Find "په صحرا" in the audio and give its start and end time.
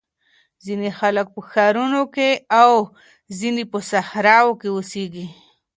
3.71-4.37